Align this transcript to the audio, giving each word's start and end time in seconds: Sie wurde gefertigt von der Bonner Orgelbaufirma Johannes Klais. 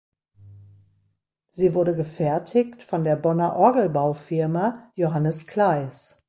Sie 1.49 1.75
wurde 1.75 1.95
gefertigt 1.95 2.81
von 2.81 3.03
der 3.03 3.15
Bonner 3.17 3.55
Orgelbaufirma 3.55 4.91
Johannes 4.95 5.45
Klais. 5.45 6.17